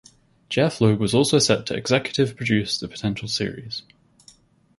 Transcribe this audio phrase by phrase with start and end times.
[0.49, 3.83] Jeph Loeb was also set to executive produce the potential series.